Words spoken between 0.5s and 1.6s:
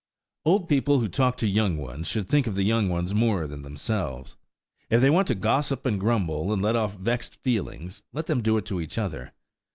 people who talk to